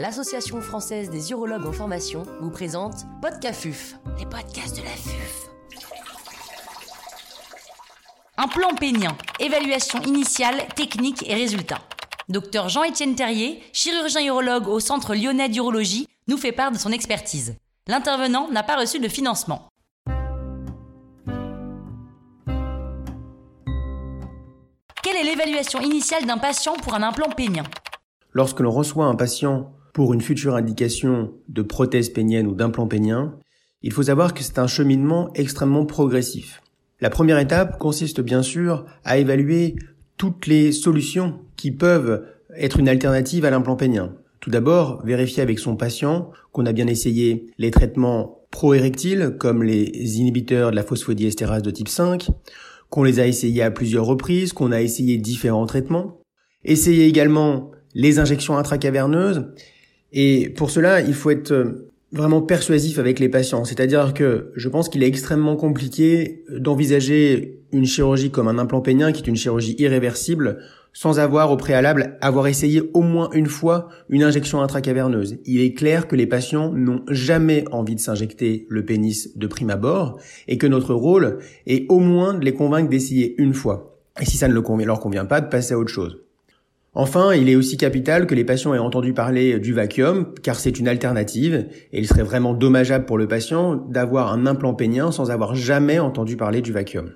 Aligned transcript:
l'Association 0.00 0.62
française 0.62 1.10
des 1.10 1.30
urologues 1.30 1.66
en 1.66 1.72
formation 1.72 2.22
vous 2.40 2.48
présente 2.48 3.04
Podcafuf, 3.20 3.96
les 4.18 4.24
podcasts 4.24 4.78
de 4.78 4.82
la 4.82 4.88
FUF. 4.88 5.50
Un 8.38 8.48
plan 8.48 8.74
pénien, 8.74 9.14
évaluation 9.40 10.00
initiale, 10.00 10.66
technique 10.74 11.28
et 11.28 11.34
résultats. 11.34 11.82
Docteur 12.30 12.70
Jean-Étienne 12.70 13.14
Terrier, 13.14 13.62
chirurgien 13.74 14.24
urologue 14.24 14.68
au 14.68 14.80
Centre 14.80 15.14
lyonnais 15.14 15.50
d'urologie, 15.50 16.08
nous 16.28 16.38
fait 16.38 16.52
part 16.52 16.72
de 16.72 16.78
son 16.78 16.92
expertise. 16.92 17.56
L'intervenant 17.86 18.48
n'a 18.50 18.62
pas 18.62 18.78
reçu 18.78 19.00
de 19.00 19.08
financement. 19.08 19.68
Quelle 25.02 25.16
est 25.16 25.24
l'évaluation 25.24 25.82
initiale 25.82 26.24
d'un 26.24 26.38
patient 26.38 26.72
pour 26.72 26.94
un 26.94 27.02
implant 27.02 27.28
pénien 27.28 27.64
Lorsque 28.32 28.60
l'on 28.60 28.70
reçoit 28.70 29.04
un 29.04 29.16
patient 29.16 29.74
pour 29.92 30.14
une 30.14 30.20
future 30.20 30.56
indication 30.56 31.32
de 31.48 31.62
prothèse 31.62 32.08
pénienne 32.08 32.46
ou 32.46 32.54
d'implant 32.54 32.86
pénien, 32.86 33.34
il 33.82 33.92
faut 33.92 34.04
savoir 34.04 34.34
que 34.34 34.42
c'est 34.42 34.58
un 34.58 34.66
cheminement 34.66 35.30
extrêmement 35.34 35.86
progressif. 35.86 36.62
La 37.00 37.10
première 37.10 37.38
étape 37.38 37.78
consiste 37.78 38.20
bien 38.20 38.42
sûr 38.42 38.84
à 39.04 39.18
évaluer 39.18 39.76
toutes 40.16 40.46
les 40.46 40.70
solutions 40.70 41.40
qui 41.56 41.70
peuvent 41.70 42.26
être 42.56 42.78
une 42.78 42.88
alternative 42.88 43.44
à 43.44 43.50
l'implant 43.50 43.76
pénien. 43.76 44.14
Tout 44.40 44.50
d'abord, 44.50 45.04
vérifier 45.04 45.42
avec 45.42 45.58
son 45.58 45.76
patient 45.76 46.30
qu'on 46.52 46.66
a 46.66 46.72
bien 46.72 46.86
essayé 46.86 47.46
les 47.58 47.70
traitements 47.70 48.40
proérectiles 48.50 49.36
comme 49.38 49.62
les 49.62 50.18
inhibiteurs 50.18 50.70
de 50.70 50.76
la 50.76 50.82
phosphodiestérase 50.82 51.62
de 51.62 51.70
type 51.70 51.88
5, 51.88 52.28
qu'on 52.90 53.04
les 53.04 53.20
a 53.20 53.26
essayés 53.26 53.62
à 53.62 53.70
plusieurs 53.70 54.04
reprises, 54.04 54.52
qu'on 54.52 54.72
a 54.72 54.80
essayé 54.80 55.16
différents 55.16 55.66
traitements. 55.66 56.20
Essayer 56.64 57.06
également 57.06 57.70
les 57.94 58.18
injections 58.18 58.58
intracaverneuses. 58.58 59.46
Et 60.12 60.50
pour 60.50 60.70
cela, 60.70 61.00
il 61.00 61.14
faut 61.14 61.30
être 61.30 61.52
euh, 61.52 61.90
vraiment 62.12 62.42
persuasif 62.42 62.98
avec 62.98 63.18
les 63.18 63.28
patients. 63.28 63.64
C'est-à-dire 63.64 64.14
que 64.14 64.52
je 64.56 64.68
pense 64.68 64.88
qu'il 64.88 65.02
est 65.02 65.08
extrêmement 65.08 65.56
compliqué 65.56 66.44
d'envisager 66.50 67.60
une 67.72 67.86
chirurgie 67.86 68.30
comme 68.30 68.48
un 68.48 68.58
implant 68.58 68.80
pénien, 68.80 69.12
qui 69.12 69.22
est 69.22 69.28
une 69.28 69.36
chirurgie 69.36 69.76
irréversible, 69.78 70.58
sans 70.92 71.20
avoir 71.20 71.52
au 71.52 71.56
préalable 71.56 72.18
avoir 72.20 72.48
essayé 72.48 72.82
au 72.94 73.02
moins 73.02 73.30
une 73.32 73.46
fois 73.46 73.88
une 74.08 74.24
injection 74.24 74.60
intracaverneuse. 74.60 75.38
Il 75.44 75.60
est 75.60 75.74
clair 75.74 76.08
que 76.08 76.16
les 76.16 76.26
patients 76.26 76.72
n'ont 76.72 77.02
jamais 77.08 77.64
envie 77.70 77.94
de 77.94 78.00
s'injecter 78.00 78.66
le 78.68 78.84
pénis 78.84 79.36
de 79.36 79.46
prime 79.46 79.70
abord 79.70 80.18
et 80.48 80.58
que 80.58 80.66
notre 80.66 80.94
rôle 80.94 81.38
est 81.66 81.86
au 81.90 82.00
moins 82.00 82.34
de 82.34 82.44
les 82.44 82.54
convaincre 82.54 82.90
d'essayer 82.90 83.40
une 83.40 83.54
fois. 83.54 83.98
Et 84.20 84.24
si 84.24 84.36
ça 84.36 84.48
ne 84.48 84.54
leur 84.54 85.00
convient 85.00 85.26
pas, 85.26 85.40
de 85.40 85.48
passer 85.48 85.74
à 85.74 85.78
autre 85.78 85.92
chose. 85.92 86.18
Enfin, 86.92 87.34
il 87.34 87.48
est 87.48 87.54
aussi 87.54 87.76
capital 87.76 88.26
que 88.26 88.34
les 88.34 88.44
patients 88.44 88.74
aient 88.74 88.78
entendu 88.78 89.12
parler 89.12 89.60
du 89.60 89.72
vacuum, 89.72 90.34
car 90.42 90.58
c'est 90.58 90.80
une 90.80 90.88
alternative, 90.88 91.68
et 91.92 92.00
il 92.00 92.06
serait 92.08 92.24
vraiment 92.24 92.52
dommageable 92.52 93.04
pour 93.04 93.16
le 93.16 93.28
patient 93.28 93.76
d'avoir 93.76 94.32
un 94.32 94.44
implant 94.44 94.74
pénien 94.74 95.12
sans 95.12 95.30
avoir 95.30 95.54
jamais 95.54 96.00
entendu 96.00 96.36
parler 96.36 96.62
du 96.62 96.72
vacuum. 96.72 97.12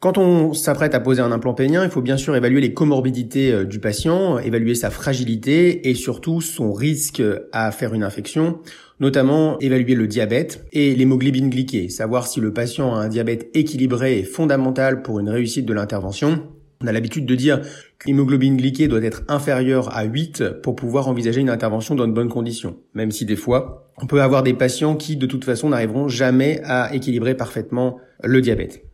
Quand 0.00 0.16
on 0.16 0.52
s'apprête 0.52 0.94
à 0.94 1.00
poser 1.00 1.22
un 1.22 1.32
implant 1.32 1.54
pénien, 1.54 1.82
il 1.82 1.90
faut 1.90 2.02
bien 2.02 2.18
sûr 2.18 2.36
évaluer 2.36 2.60
les 2.60 2.72
comorbidités 2.72 3.50
euh, 3.50 3.64
du 3.64 3.80
patient, 3.80 4.38
évaluer 4.38 4.76
sa 4.76 4.90
fragilité 4.90 5.88
et 5.88 5.94
surtout 5.94 6.40
son 6.40 6.72
risque 6.72 7.20
à 7.50 7.72
faire 7.72 7.94
une 7.94 8.04
infection, 8.04 8.60
notamment 9.00 9.58
évaluer 9.58 9.96
le 9.96 10.06
diabète 10.06 10.64
et 10.72 10.94
l'hémoglobine 10.94 11.50
glyquée, 11.50 11.88
savoir 11.88 12.28
si 12.28 12.40
le 12.40 12.52
patient 12.52 12.94
a 12.94 12.98
un 12.98 13.08
diabète 13.08 13.50
équilibré 13.54 14.20
est 14.20 14.24
fondamental 14.24 15.02
pour 15.02 15.18
une 15.18 15.30
réussite 15.30 15.66
de 15.66 15.72
l'intervention 15.72 16.42
on 16.80 16.86
a 16.86 16.92
l'habitude 16.92 17.26
de 17.26 17.34
dire 17.34 17.60
que 17.98 18.06
l'hémoglobine 18.06 18.56
glyquée 18.56 18.88
doit 18.88 19.02
être 19.02 19.22
inférieure 19.28 19.96
à 19.96 20.04
8 20.04 20.62
pour 20.62 20.76
pouvoir 20.76 21.08
envisager 21.08 21.40
une 21.40 21.50
intervention 21.50 21.94
dans 21.94 22.06
de 22.06 22.12
bonnes 22.12 22.28
conditions. 22.28 22.76
Même 22.94 23.10
si 23.10 23.24
des 23.24 23.36
fois, 23.36 23.90
on 24.00 24.06
peut 24.06 24.22
avoir 24.22 24.42
des 24.42 24.54
patients 24.54 24.94
qui, 24.94 25.16
de 25.16 25.26
toute 25.26 25.44
façon, 25.44 25.70
n'arriveront 25.70 26.08
jamais 26.08 26.60
à 26.64 26.94
équilibrer 26.94 27.34
parfaitement 27.34 27.98
le 28.22 28.40
diabète. 28.40 28.84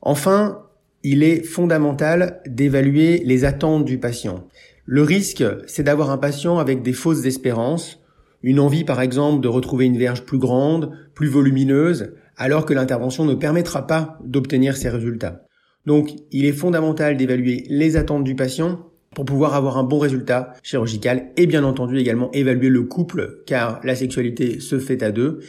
Enfin, 0.00 0.62
il 1.02 1.22
est 1.22 1.42
fondamental 1.42 2.40
d'évaluer 2.46 3.22
les 3.24 3.44
attentes 3.44 3.84
du 3.84 3.98
patient. 3.98 4.46
Le 4.86 5.02
risque, 5.02 5.44
c'est 5.66 5.82
d'avoir 5.82 6.10
un 6.10 6.18
patient 6.18 6.58
avec 6.58 6.82
des 6.82 6.92
fausses 6.92 7.26
espérances, 7.26 8.00
une 8.42 8.60
envie 8.60 8.84
par 8.84 9.00
exemple 9.00 9.42
de 9.42 9.48
retrouver 9.48 9.84
une 9.84 9.98
verge 9.98 10.22
plus 10.22 10.38
grande, 10.38 10.92
plus 11.14 11.28
volumineuse, 11.28 12.14
alors 12.36 12.64
que 12.64 12.74
l'intervention 12.74 13.24
ne 13.24 13.34
permettra 13.34 13.86
pas 13.86 14.18
d'obtenir 14.24 14.76
ces 14.76 14.88
résultats. 14.88 15.45
Donc, 15.86 16.10
il 16.32 16.44
est 16.44 16.52
fondamental 16.52 17.16
d'évaluer 17.16 17.64
les 17.68 17.96
attentes 17.96 18.24
du 18.24 18.34
patient 18.34 18.80
pour 19.14 19.24
pouvoir 19.24 19.54
avoir 19.54 19.78
un 19.78 19.84
bon 19.84 19.98
résultat 19.98 20.52
chirurgical 20.62 21.30
et 21.36 21.46
bien 21.46 21.64
entendu 21.64 21.98
également 21.98 22.30
évaluer 22.32 22.68
le 22.68 22.82
couple 22.82 23.42
car 23.46 23.80
la 23.82 23.94
sexualité 23.94 24.60
se 24.60 24.78
fait 24.78 25.02
à 25.02 25.10
deux. 25.10 25.40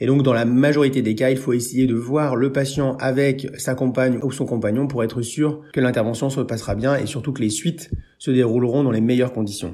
Et 0.00 0.06
donc 0.06 0.22
dans 0.22 0.34
la 0.34 0.44
majorité 0.44 1.00
des 1.00 1.14
cas, 1.14 1.30
il 1.30 1.38
faut 1.38 1.52
essayer 1.52 1.86
de 1.86 1.94
voir 1.94 2.36
le 2.36 2.52
patient 2.52 2.96
avec 2.98 3.48
sa 3.56 3.74
compagne 3.74 4.18
ou 4.22 4.32
son 4.32 4.44
compagnon 4.44 4.88
pour 4.88 5.04
être 5.04 5.22
sûr 5.22 5.62
que 5.72 5.80
l'intervention 5.80 6.28
se 6.28 6.40
passera 6.40 6.74
bien 6.74 6.96
et 6.96 7.06
surtout 7.06 7.32
que 7.32 7.40
les 7.40 7.48
suites 7.48 7.90
se 8.18 8.30
dérouleront 8.30 8.82
dans 8.82 8.90
les 8.90 9.00
meilleures 9.00 9.32
conditions. 9.32 9.72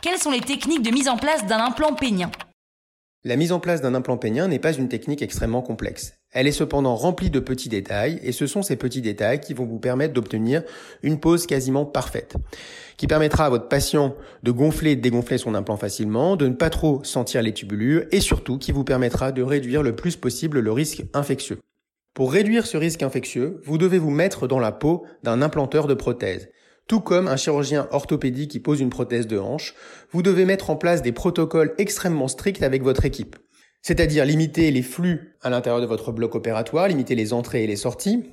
Quelles 0.00 0.18
sont 0.18 0.30
les 0.30 0.40
techniques 0.40 0.82
de 0.82 0.90
mise 0.90 1.08
en 1.08 1.16
place 1.16 1.46
d'un 1.46 1.58
implant 1.58 1.94
pénien? 1.94 2.30
La 3.24 3.36
mise 3.36 3.50
en 3.50 3.58
place 3.58 3.82
d'un 3.82 3.94
implant 3.94 4.16
pénien 4.16 4.46
n'est 4.46 4.60
pas 4.60 4.72
une 4.72 4.88
technique 4.88 5.20
extrêmement 5.20 5.60
complexe. 5.60 6.14
Elle 6.36 6.46
est 6.46 6.52
cependant 6.52 6.96
remplie 6.96 7.30
de 7.30 7.40
petits 7.40 7.70
détails 7.70 8.20
et 8.22 8.30
ce 8.30 8.46
sont 8.46 8.60
ces 8.60 8.76
petits 8.76 9.00
détails 9.00 9.40
qui 9.40 9.54
vont 9.54 9.64
vous 9.64 9.78
permettre 9.78 10.12
d'obtenir 10.12 10.62
une 11.02 11.18
pose 11.18 11.46
quasiment 11.46 11.86
parfaite, 11.86 12.34
qui 12.98 13.06
permettra 13.06 13.46
à 13.46 13.48
votre 13.48 13.68
patient 13.68 14.14
de 14.42 14.50
gonfler 14.50 14.90
et 14.90 14.96
de 14.96 15.00
dégonfler 15.00 15.38
son 15.38 15.54
implant 15.54 15.78
facilement, 15.78 16.36
de 16.36 16.46
ne 16.46 16.52
pas 16.52 16.68
trop 16.68 17.02
sentir 17.04 17.40
les 17.40 17.54
tubulures 17.54 18.04
et 18.12 18.20
surtout 18.20 18.58
qui 18.58 18.70
vous 18.70 18.84
permettra 18.84 19.32
de 19.32 19.40
réduire 19.40 19.82
le 19.82 19.96
plus 19.96 20.16
possible 20.16 20.60
le 20.60 20.72
risque 20.72 21.04
infectieux. 21.14 21.58
Pour 22.12 22.34
réduire 22.34 22.66
ce 22.66 22.76
risque 22.76 23.02
infectieux, 23.02 23.62
vous 23.64 23.78
devez 23.78 23.98
vous 23.98 24.10
mettre 24.10 24.46
dans 24.46 24.60
la 24.60 24.72
peau 24.72 25.06
d'un 25.22 25.40
implanteur 25.40 25.86
de 25.86 25.94
prothèse. 25.94 26.50
Tout 26.86 27.00
comme 27.00 27.28
un 27.28 27.36
chirurgien 27.36 27.88
orthopédique 27.92 28.50
qui 28.50 28.60
pose 28.60 28.80
une 28.80 28.90
prothèse 28.90 29.26
de 29.26 29.38
hanche, 29.38 29.74
vous 30.10 30.20
devez 30.20 30.44
mettre 30.44 30.68
en 30.68 30.76
place 30.76 31.00
des 31.00 31.12
protocoles 31.12 31.74
extrêmement 31.78 32.28
stricts 32.28 32.62
avec 32.62 32.82
votre 32.82 33.06
équipe. 33.06 33.36
C'est-à-dire 33.86 34.24
limiter 34.24 34.72
les 34.72 34.82
flux 34.82 35.36
à 35.42 35.48
l'intérieur 35.48 35.80
de 35.80 35.86
votre 35.86 36.10
bloc 36.10 36.34
opératoire, 36.34 36.88
limiter 36.88 37.14
les 37.14 37.32
entrées 37.32 37.62
et 37.62 37.68
les 37.68 37.76
sorties, 37.76 38.24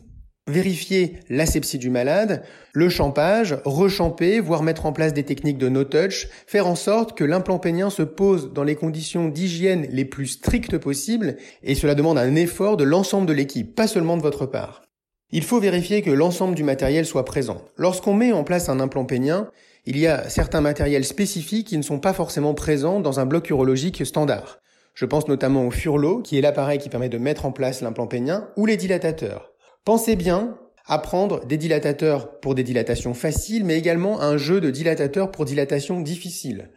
vérifier 0.47 1.19
l'asepsie 1.29 1.77
du 1.77 1.91
malade, 1.91 2.41
le 2.73 2.89
champage, 2.89 3.59
rechamper, 3.63 4.39
voire 4.39 4.63
mettre 4.63 4.87
en 4.87 4.93
place 4.93 5.13
des 5.13 5.21
techniques 5.21 5.59
de 5.59 5.69
no-touch, 5.69 6.27
faire 6.47 6.65
en 6.65 6.73
sorte 6.73 7.15
que 7.15 7.23
l'implant 7.23 7.59
pénien 7.59 7.91
se 7.91 8.01
pose 8.01 8.51
dans 8.51 8.63
les 8.63 8.73
conditions 8.73 9.27
d'hygiène 9.27 9.85
les 9.91 10.05
plus 10.05 10.25
strictes 10.25 10.79
possibles, 10.79 11.37
et 11.61 11.75
cela 11.75 11.93
demande 11.93 12.17
un 12.17 12.33
effort 12.33 12.75
de 12.75 12.83
l'ensemble 12.83 13.27
de 13.27 13.33
l'équipe, 13.33 13.75
pas 13.75 13.85
seulement 13.85 14.17
de 14.17 14.23
votre 14.23 14.47
part. 14.47 14.81
Il 15.29 15.43
faut 15.43 15.59
vérifier 15.59 16.01
que 16.01 16.09
l'ensemble 16.09 16.55
du 16.55 16.63
matériel 16.63 17.05
soit 17.05 17.25
présent. 17.25 17.61
Lorsqu'on 17.77 18.15
met 18.15 18.31
en 18.31 18.43
place 18.43 18.69
un 18.69 18.79
implant 18.79 19.05
pénien, 19.05 19.51
il 19.85 19.99
y 19.99 20.07
a 20.07 20.29
certains 20.29 20.61
matériels 20.61 21.05
spécifiques 21.05 21.67
qui 21.67 21.77
ne 21.77 21.83
sont 21.83 21.99
pas 21.99 22.13
forcément 22.13 22.55
présents 22.55 23.01
dans 23.01 23.19
un 23.19 23.27
bloc 23.27 23.51
urologique 23.51 24.03
standard. 24.03 24.62
Je 24.93 25.05
pense 25.05 25.27
notamment 25.27 25.65
au 25.65 25.71
furlough, 25.71 26.21
qui 26.21 26.37
est 26.37 26.41
l'appareil 26.41 26.77
qui 26.77 26.89
permet 26.89 27.09
de 27.09 27.17
mettre 27.17 27.45
en 27.45 27.51
place 27.51 27.81
l'implant 27.81 28.07
pénien, 28.07 28.49
ou 28.57 28.65
les 28.65 28.77
dilatateurs. 28.77 29.51
Pensez 29.85 30.15
bien 30.15 30.57
à 30.85 30.99
prendre 30.99 31.45
des 31.45 31.57
dilatateurs 31.57 32.39
pour 32.39 32.55
des 32.55 32.63
dilatations 32.63 33.13
faciles, 33.13 33.65
mais 33.65 33.77
également 33.77 34.21
un 34.21 34.37
jeu 34.37 34.61
de 34.61 34.69
dilatateurs 34.69 35.31
pour 35.31 35.45
dilatations 35.45 36.01
difficiles. 36.01 36.69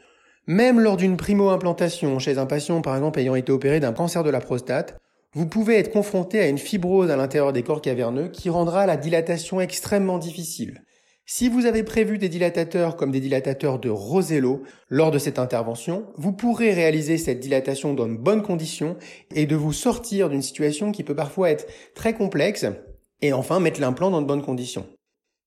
Même 0.46 0.78
lors 0.78 0.96
d'une 0.96 1.16
primo-implantation 1.16 2.18
chez 2.20 2.38
un 2.38 2.46
patient 2.46 2.80
par 2.80 2.94
exemple 2.94 3.18
ayant 3.18 3.34
été 3.34 3.50
opéré 3.50 3.80
d'un 3.80 3.92
cancer 3.92 4.22
de 4.22 4.30
la 4.30 4.40
prostate, 4.40 4.96
vous 5.32 5.46
pouvez 5.46 5.76
être 5.76 5.90
confronté 5.90 6.40
à 6.40 6.48
une 6.48 6.56
fibrose 6.56 7.10
à 7.10 7.16
l'intérieur 7.16 7.52
des 7.52 7.64
corps 7.64 7.82
caverneux 7.82 8.28
qui 8.28 8.48
rendra 8.48 8.86
la 8.86 8.96
dilatation 8.96 9.60
extrêmement 9.60 10.18
difficile. 10.18 10.82
Si 11.28 11.48
vous 11.48 11.66
avez 11.66 11.82
prévu 11.82 12.18
des 12.18 12.28
dilatateurs 12.28 12.94
comme 12.94 13.10
des 13.10 13.18
dilatateurs 13.18 13.80
de 13.80 13.90
Rosello 13.90 14.62
lors 14.88 15.10
de 15.10 15.18
cette 15.18 15.40
intervention, 15.40 16.06
vous 16.14 16.32
pourrez 16.32 16.72
réaliser 16.72 17.18
cette 17.18 17.40
dilatation 17.40 17.94
dans 17.94 18.06
de 18.06 18.16
bonnes 18.16 18.42
conditions 18.42 18.96
et 19.34 19.44
de 19.46 19.56
vous 19.56 19.72
sortir 19.72 20.28
d'une 20.28 20.40
situation 20.40 20.92
qui 20.92 21.02
peut 21.02 21.16
parfois 21.16 21.50
être 21.50 21.66
très 21.96 22.14
complexe 22.14 22.64
et 23.22 23.32
enfin 23.32 23.58
mettre 23.58 23.80
l'implant 23.80 24.12
dans 24.12 24.22
de 24.22 24.26
bonnes 24.26 24.44
conditions. 24.44 24.86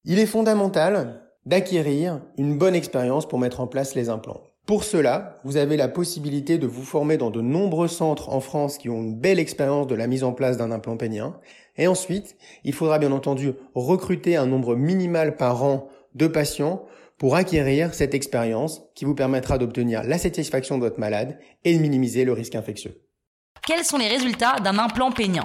Il 0.03 0.19
est 0.19 0.25
fondamental 0.25 1.23
d'acquérir 1.45 2.21
une 2.37 2.57
bonne 2.57 2.75
expérience 2.75 3.25
pour 3.25 3.39
mettre 3.39 3.61
en 3.61 3.67
place 3.67 3.95
les 3.95 4.09
implants. 4.09 4.48
Pour 4.69 4.83
cela, 4.83 5.39
vous 5.45 5.57
avez 5.57 5.77
la 5.77 5.87
possibilité 5.87 6.59
de 6.59 6.67
vous 6.67 6.83
former 6.83 7.17
dans 7.17 7.31
de 7.31 7.41
nombreux 7.41 7.87
centres 7.87 8.29
en 8.29 8.39
France 8.39 8.77
qui 8.77 8.87
ont 8.87 9.01
une 9.01 9.15
belle 9.15 9.39
expérience 9.39 9.87
de 9.87 9.95
la 9.95 10.05
mise 10.05 10.23
en 10.23 10.31
place 10.31 10.57
d'un 10.57 10.69
implant 10.69 10.95
pénien. 10.95 11.39
Et 11.75 11.87
ensuite, 11.87 12.37
il 12.63 12.73
faudra 12.73 12.99
bien 12.99 13.11
entendu 13.11 13.53
recruter 13.73 14.35
un 14.35 14.45
nombre 14.45 14.75
minimal 14.75 15.37
par 15.37 15.63
an 15.63 15.89
de 16.13 16.27
patients 16.27 16.85
pour 17.17 17.35
acquérir 17.35 17.95
cette 17.95 18.13
expérience 18.13 18.83
qui 18.93 19.05
vous 19.05 19.15
permettra 19.15 19.57
d'obtenir 19.57 20.03
la 20.03 20.19
satisfaction 20.19 20.77
de 20.77 20.83
votre 20.83 20.99
malade 20.99 21.39
et 21.63 21.75
de 21.75 21.81
minimiser 21.81 22.23
le 22.23 22.33
risque 22.33 22.53
infectieux. 22.53 23.01
Quels 23.65 23.83
sont 23.83 23.97
les 23.97 24.07
résultats 24.07 24.57
d'un 24.63 24.77
implant 24.77 25.11
pénien? 25.11 25.41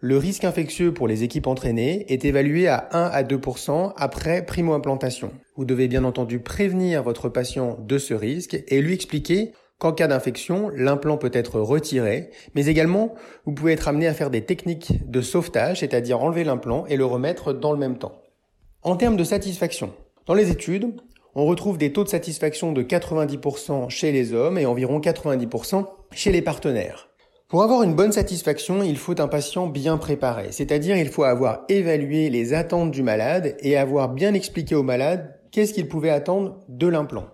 Le 0.00 0.16
risque 0.16 0.44
infectieux 0.44 0.94
pour 0.94 1.08
les 1.08 1.24
équipes 1.24 1.48
entraînées 1.48 2.12
est 2.12 2.24
évalué 2.24 2.68
à 2.68 2.88
1 2.92 3.06
à 3.06 3.24
2% 3.24 3.94
après 3.96 4.46
primo-implantation. 4.46 5.32
Vous 5.56 5.64
devez 5.64 5.88
bien 5.88 6.04
entendu 6.04 6.38
prévenir 6.38 7.02
votre 7.02 7.28
patient 7.28 7.76
de 7.80 7.98
ce 7.98 8.14
risque 8.14 8.62
et 8.68 8.80
lui 8.80 8.94
expliquer 8.94 9.50
qu'en 9.78 9.90
cas 9.90 10.06
d'infection, 10.06 10.68
l'implant 10.68 11.18
peut 11.18 11.32
être 11.32 11.58
retiré, 11.58 12.30
mais 12.54 12.66
également, 12.66 13.16
vous 13.44 13.52
pouvez 13.52 13.72
être 13.72 13.88
amené 13.88 14.06
à 14.06 14.14
faire 14.14 14.30
des 14.30 14.44
techniques 14.44 14.92
de 15.10 15.20
sauvetage, 15.20 15.80
c'est-à-dire 15.80 16.22
enlever 16.22 16.44
l'implant 16.44 16.86
et 16.86 16.96
le 16.96 17.04
remettre 17.04 17.52
dans 17.52 17.72
le 17.72 17.78
même 17.78 17.98
temps. 17.98 18.22
En 18.82 18.94
termes 18.94 19.16
de 19.16 19.24
satisfaction, 19.24 19.92
dans 20.26 20.34
les 20.34 20.52
études, 20.52 20.94
on 21.34 21.44
retrouve 21.44 21.76
des 21.76 21.92
taux 21.92 22.04
de 22.04 22.08
satisfaction 22.08 22.70
de 22.72 22.84
90% 22.84 23.90
chez 23.90 24.12
les 24.12 24.32
hommes 24.32 24.58
et 24.58 24.66
environ 24.66 25.00
90% 25.00 25.86
chez 26.12 26.30
les 26.30 26.42
partenaires. 26.42 27.07
Pour 27.48 27.62
avoir 27.62 27.82
une 27.82 27.94
bonne 27.94 28.12
satisfaction, 28.12 28.82
il 28.82 28.98
faut 28.98 29.18
un 29.22 29.26
patient 29.26 29.68
bien 29.68 29.96
préparé, 29.96 30.48
c'est-à-dire 30.52 30.98
il 30.98 31.08
faut 31.08 31.24
avoir 31.24 31.60
évalué 31.70 32.28
les 32.28 32.52
attentes 32.52 32.90
du 32.90 33.02
malade 33.02 33.56
et 33.60 33.78
avoir 33.78 34.10
bien 34.10 34.34
expliqué 34.34 34.74
au 34.74 34.82
malade 34.82 35.34
qu'est-ce 35.50 35.72
qu'il 35.72 35.88
pouvait 35.88 36.10
attendre 36.10 36.60
de 36.68 36.86
l'implant. 36.86 37.24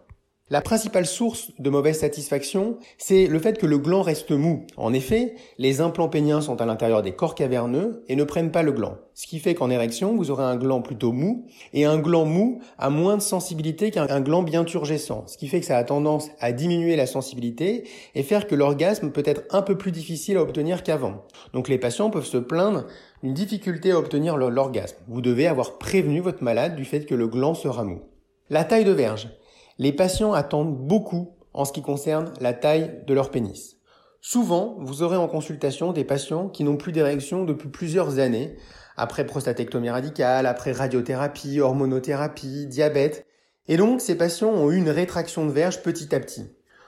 La 0.50 0.61
principale 0.61 1.06
source 1.06 1.52
de 1.58 1.70
mauvaise 1.70 2.00
satisfaction, 2.00 2.76
c'est 2.99 3.29
le 3.29 3.38
fait 3.38 3.56
que 3.56 3.64
le 3.64 3.79
gland 3.79 4.02
reste 4.02 4.31
mou. 4.31 4.67
En 4.76 4.93
effet, 4.93 5.37
les 5.56 5.81
implants 5.81 6.11
péniens 6.11 6.43
sont 6.43 6.61
à 6.61 6.67
l'intérieur 6.67 7.00
des 7.00 7.12
corps 7.12 7.35
caverneux 7.35 8.05
et 8.08 8.14
ne 8.14 8.25
prennent 8.25 8.50
pas 8.50 8.62
le 8.62 8.73
gland. 8.73 8.99
Ce 9.14 9.26
qui 9.26 9.38
fait 9.38 9.55
qu'en 9.55 9.70
érection, 9.70 10.14
vous 10.14 10.31
aurez 10.31 10.44
un 10.44 10.56
gland 10.56 10.82
plutôt 10.82 11.12
mou 11.12 11.46
et 11.73 11.87
un 11.87 11.99
gland 11.99 12.26
mou 12.26 12.61
a 12.76 12.91
moins 12.91 13.17
de 13.17 13.23
sensibilité 13.23 13.91
qu'un 13.91 14.20
gland 14.20 14.43
bien 14.43 14.64
turgescent. 14.64 15.25
Ce 15.29 15.38
qui 15.38 15.49
fait 15.49 15.61
que 15.61 15.67
ça 15.67 15.79
a 15.79 15.85
tendance 15.85 16.29
à 16.41 16.52
diminuer 16.52 16.94
la 16.94 17.06
sensibilité 17.06 17.85
et 18.14 18.23
faire 18.23 18.46
que 18.46 18.55
l'orgasme 18.55 19.12
peut 19.12 19.23
être 19.25 19.44
un 19.49 19.62
peu 19.62 19.79
plus 19.79 19.93
difficile 19.93 20.37
à 20.37 20.43
obtenir 20.43 20.82
qu'avant. 20.82 21.25
Donc 21.55 21.69
les 21.69 21.79
patients 21.79 22.11
peuvent 22.11 22.26
se 22.26 22.37
plaindre 22.37 22.85
d'une 23.23 23.32
difficulté 23.32 23.93
à 23.93 23.99
obtenir 23.99 24.37
l'orgasme. 24.37 24.99
Vous 25.08 25.23
devez 25.23 25.46
avoir 25.46 25.79
prévenu 25.79 26.20
votre 26.20 26.44
malade 26.44 26.76
du 26.76 26.85
fait 26.85 27.06
que 27.06 27.14
le 27.14 27.29
gland 27.29 27.55
sera 27.55 27.82
mou. 27.82 28.02
La 28.50 28.64
taille 28.64 28.85
de 28.85 28.93
verge. 28.93 29.31
Les 29.79 29.93
patients 29.93 30.32
attendent 30.32 30.76
beaucoup 30.76 31.35
en 31.53 31.65
ce 31.65 31.73
qui 31.73 31.82
concerne 31.82 32.32
la 32.41 32.53
taille 32.53 33.03
de 33.06 33.15
leur 33.15 33.31
pénis. 33.31 33.76
Souvent, 34.21 34.76
vous 34.79 35.03
aurez 35.03 35.17
en 35.17 35.29
consultation 35.29 35.93
des 35.93 36.05
patients 36.05 36.49
qui 36.49 36.65
n'ont 36.65 36.76
plus 36.76 36.93
d'érection 36.93 37.44
depuis 37.44 37.69
plusieurs 37.69 38.19
années, 38.19 38.56
après 38.97 39.26
prostatectomie 39.26 39.91
radicale, 39.91 40.47
après 40.47 40.73
radiothérapie, 40.73 41.61
hormonothérapie, 41.61 42.67
diabète. 42.67 43.26
Et 43.67 43.76
donc, 43.76 44.00
ces 44.00 44.17
patients 44.17 44.50
ont 44.50 44.71
eu 44.71 44.76
une 44.76 44.91
rétraction 44.91 45.44
de 45.44 45.50
verge 45.50 45.82
petit 45.82 46.15
à 46.15 46.20
petit. 46.20 46.47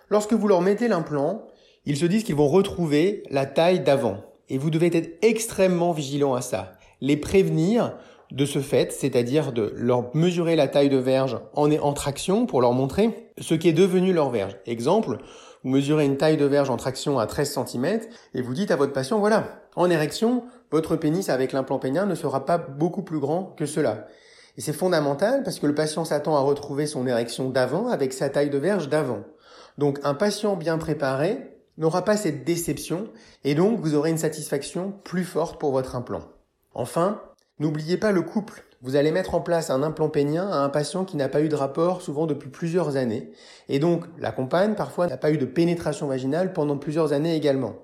Lorsque 0.09 0.33
vous 0.33 0.49
leur 0.49 0.61
mettez 0.61 0.89
l'implant, 0.89 1.49
ils 1.85 1.97
se 1.97 2.07
disent 2.07 2.25
qu'ils 2.25 2.37
vont 2.37 2.49
retrouver 2.49 3.25
la 3.31 3.47
taille 3.47 3.81
d'avant. 3.81 4.25
Et 4.49 4.59
vous 4.59 4.71
devez 4.71 4.97
être 4.97 5.19
extrêmement 5.23 5.93
vigilant 5.93 6.35
à 6.35 6.41
ça. 6.41 6.73
Les 7.01 7.17
prévenir 7.17 7.97
de 8.33 8.45
ce 8.45 8.61
fait, 8.61 8.93
c'est-à-dire 8.93 9.53
de 9.53 9.73
leur 9.77 10.15
mesurer 10.15 10.57
la 10.57 10.69
taille 10.69 10.89
de 10.89 10.97
verge 10.97 11.39
en, 11.55 11.71
en 11.71 11.93
traction 11.93 12.47
pour 12.47 12.61
leur 12.61 12.73
montrer 12.73 13.31
ce 13.39 13.55
qui 13.55 13.69
est 13.69 13.73
devenu 13.73 14.13
leur 14.13 14.31
verge. 14.31 14.57
Exemple, 14.67 15.19
vous 15.63 15.71
mesurez 15.71 16.05
une 16.05 16.17
taille 16.17 16.37
de 16.37 16.45
verge 16.45 16.71
en 16.71 16.77
traction 16.77 17.19
à 17.19 17.27
13 17.27 17.61
cm 17.67 18.01
et 18.35 18.43
vous 18.43 18.55
dites 18.55 18.71
à 18.71 18.77
votre 18.77 18.93
patient, 18.93 19.19
voilà, 19.19 19.63
en 19.77 19.91
érection, 19.91 20.45
votre 20.71 20.97
pénis 20.97 21.29
avec 21.29 21.53
l'implant 21.53 21.79
pénien 21.79 22.07
ne 22.07 22.15
sera 22.15 22.45
pas 22.45 22.59
beaucoup 22.59 23.03
plus 23.03 23.19
grand 23.19 23.55
que 23.57 23.67
cela. 23.67 24.07
Et 24.57 24.61
c'est 24.61 24.73
fondamental 24.73 25.43
parce 25.43 25.59
que 25.59 25.67
le 25.67 25.75
patient 25.75 26.05
s'attend 26.05 26.37
à 26.37 26.41
retrouver 26.41 26.87
son 26.87 27.07
érection 27.07 27.51
d'avant 27.51 27.89
avec 27.89 28.13
sa 28.13 28.29
taille 28.31 28.51
de 28.51 28.59
verge 28.59 28.89
d'avant. 28.89 29.21
Donc 29.77 29.99
un 30.03 30.15
patient 30.15 30.57
bien 30.57 30.79
préparé 30.79 31.53
n'aura 31.77 32.05
pas 32.05 32.17
cette 32.17 32.45
déception 32.45 33.09
et 33.45 33.55
donc 33.55 33.81
vous 33.81 33.95
aurez 33.95 34.11
une 34.11 34.19
satisfaction 34.19 34.93
plus 35.05 35.25
forte 35.25 35.61
pour 35.61 35.73
votre 35.73 35.95
implant. 35.95 36.23
Enfin, 36.75 37.21
N'oubliez 37.59 37.97
pas 37.97 38.13
le 38.13 38.21
couple. 38.21 38.65
Vous 38.83 38.97
allez 38.97 39.11
mettre 39.11 39.35
en 39.35 39.41
place 39.41 39.71
un 39.71 39.83
implant 39.83 40.11
pénien 40.11 40.47
à 40.47 40.59
un 40.59 40.69
patient 40.69 41.07
qui 41.07 41.17
n'a 41.17 41.31
pas 41.31 41.41
eu 41.41 41.49
de 41.49 41.55
rapport 41.55 42.03
souvent 42.03 42.27
depuis 42.27 42.51
plusieurs 42.51 42.97
années. 42.97 43.31
Et 43.71 43.79
donc, 43.79 44.05
la 44.19 44.31
compagne 44.31 44.75
parfois 44.75 45.07
n'a 45.07 45.17
pas 45.17 45.31
eu 45.31 45.39
de 45.39 45.47
pénétration 45.47 46.07
vaginale 46.07 46.53
pendant 46.53 46.77
plusieurs 46.77 47.15
années 47.15 47.35
également. 47.35 47.77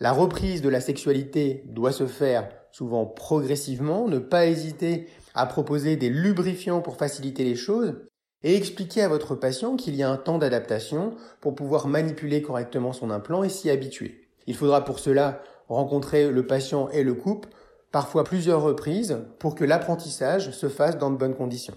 La 0.00 0.10
reprise 0.10 0.62
de 0.62 0.68
la 0.68 0.80
sexualité 0.80 1.62
doit 1.66 1.92
se 1.92 2.06
faire 2.06 2.48
souvent 2.72 3.06
progressivement, 3.06 4.08
ne 4.08 4.18
pas 4.18 4.46
hésiter 4.46 5.06
à 5.34 5.46
proposer 5.46 5.94
des 5.94 6.08
lubrifiants 6.08 6.80
pour 6.80 6.96
faciliter 6.96 7.44
les 7.44 7.54
choses 7.54 7.94
et 8.42 8.56
expliquer 8.56 9.02
à 9.02 9.08
votre 9.08 9.36
patient 9.36 9.76
qu'il 9.76 9.94
y 9.94 10.02
a 10.02 10.10
un 10.10 10.16
temps 10.16 10.38
d'adaptation 10.38 11.14
pour 11.40 11.54
pouvoir 11.54 11.86
manipuler 11.86 12.42
correctement 12.42 12.92
son 12.92 13.10
implant 13.10 13.44
et 13.44 13.48
s'y 13.48 13.70
habituer. 13.70 14.28
Il 14.48 14.56
faudra 14.56 14.84
pour 14.84 14.98
cela 14.98 15.40
rencontrer 15.68 16.30
le 16.30 16.46
patient 16.46 16.88
et 16.88 17.04
le 17.04 17.14
couple 17.14 17.48
parfois 17.90 18.24
plusieurs 18.24 18.62
reprises, 18.62 19.18
pour 19.38 19.54
que 19.54 19.64
l'apprentissage 19.64 20.50
se 20.50 20.68
fasse 20.68 20.98
dans 20.98 21.10
de 21.10 21.16
bonnes 21.16 21.34
conditions. 21.34 21.74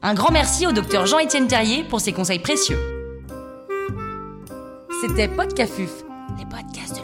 Un 0.00 0.14
grand 0.14 0.30
merci 0.30 0.66
au 0.66 0.72
docteur 0.72 1.06
Jean-Étienne 1.06 1.48
Terrier 1.48 1.84
pour 1.84 2.00
ses 2.00 2.12
conseils 2.12 2.38
précieux. 2.38 2.78
C'était 5.00 5.28
Podcafuf, 5.28 6.04
les 6.38 6.44
podcasts 6.44 6.97